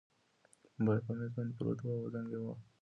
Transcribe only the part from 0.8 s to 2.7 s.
موبایل په مېز باندې پروت و او زنګ یې واهه.